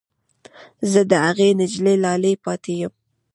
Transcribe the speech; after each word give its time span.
زه 0.91 1.01
د 1.09 1.11
هغې 1.25 1.49
نجلۍ 1.59 1.95
لالی 2.03 2.33
پاتې 2.45 2.71
یم 2.81 2.93